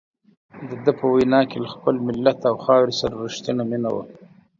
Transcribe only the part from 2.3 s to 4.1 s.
او خاورې سره رښتیني مینه وه.